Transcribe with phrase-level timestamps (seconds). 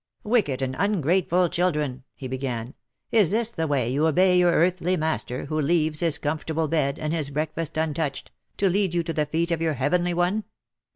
[0.23, 2.73] "Wicked and ungrateful children I" he began,"
[3.11, 4.15] Is this the way OF MICHAEL ARMSTRONG.
[4.15, 8.31] 241 you obey your earthly master, who leaves his comfortable bed, and his breakfast untouched,
[8.57, 10.45] to lead you to the feet of your heavenly one